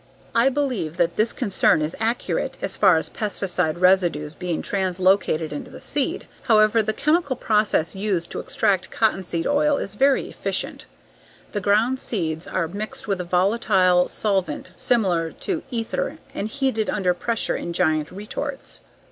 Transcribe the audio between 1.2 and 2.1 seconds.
concern is